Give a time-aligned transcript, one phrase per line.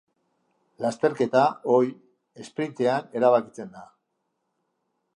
[0.85, 1.43] Lasterketa,
[1.75, 1.93] ohi,
[2.47, 3.89] esprintean erabakitzen da.